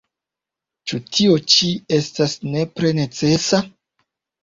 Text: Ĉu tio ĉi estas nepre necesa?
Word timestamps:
Ĉu 0.91 1.01
tio 1.17 1.35
ĉi 1.57 1.71
estas 2.01 2.37
nepre 2.57 2.97
necesa? 3.05 3.65